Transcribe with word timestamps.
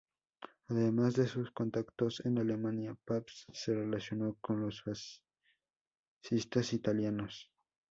Además 0.69 1.13
de 1.13 1.27
sus 1.27 1.51
contactos 1.51 2.25
en 2.25 2.39
Alemania, 2.39 2.97
Pabst 3.05 3.47
se 3.53 3.75
relacionó 3.75 4.35
con 4.41 4.59
los 4.61 4.81
fascistas 6.21 6.73
italianos. 6.73 7.51